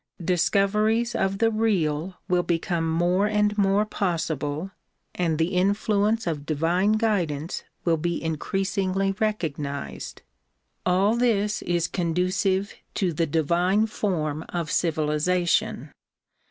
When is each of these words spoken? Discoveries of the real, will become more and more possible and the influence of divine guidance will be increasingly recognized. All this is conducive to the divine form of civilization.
Discoveries 0.25 1.13
of 1.13 1.37
the 1.37 1.51
real, 1.51 2.15
will 2.27 2.41
become 2.41 2.89
more 2.91 3.27
and 3.27 3.55
more 3.55 3.85
possible 3.85 4.71
and 5.13 5.37
the 5.37 5.49
influence 5.49 6.25
of 6.25 6.43
divine 6.47 6.93
guidance 6.93 7.61
will 7.85 7.97
be 7.97 8.19
increasingly 8.19 9.11
recognized. 9.19 10.23
All 10.87 11.15
this 11.15 11.61
is 11.61 11.87
conducive 11.87 12.73
to 12.95 13.13
the 13.13 13.27
divine 13.27 13.85
form 13.85 14.43
of 14.49 14.71
civilization. 14.71 15.91